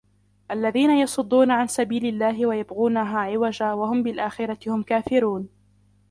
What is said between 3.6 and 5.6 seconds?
وَهُمْ بِالْآخِرَةِ هُمْ كَافِرُونَ